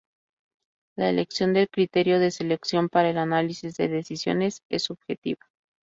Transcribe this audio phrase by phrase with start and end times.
[0.97, 5.45] La elección del criterio de selección para el análisis de decisiones es subjetiva.